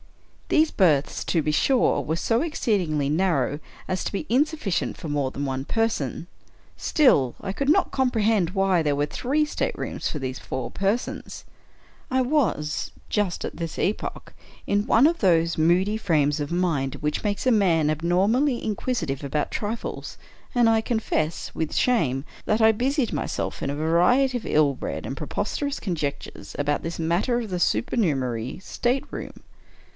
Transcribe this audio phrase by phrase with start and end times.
[0.49, 5.29] These berths, to be sure, were so exceedingly narrow as to be insufficient for more
[5.31, 6.25] than one person;
[6.75, 11.45] still, I could not comprehend why there were three staterooms for these four persons.
[12.09, 14.33] I was, just at that epoch,
[14.67, 19.23] in one of those moody frames of mind which make a man abnormally in quisitive
[19.23, 20.17] about trifles:
[20.55, 25.05] and I confess, with shame, that I busied myself in a variety of ill bred
[25.05, 29.43] and preposterous con jectures about this matter of the supernumerary stateroom.